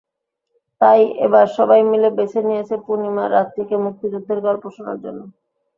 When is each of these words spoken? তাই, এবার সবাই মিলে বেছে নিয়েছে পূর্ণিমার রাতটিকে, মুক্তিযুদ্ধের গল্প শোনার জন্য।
তাই, 0.81 1.01
এবার 1.25 1.45
সবাই 1.57 1.81
মিলে 1.91 2.09
বেছে 2.17 2.39
নিয়েছে 2.47 2.75
পূর্ণিমার 2.85 3.29
রাতটিকে, 3.31 3.75
মুক্তিযুদ্ধের 3.85 4.39
গল্প 4.47 4.63
শোনার 4.75 4.97
জন্য। 5.03 5.21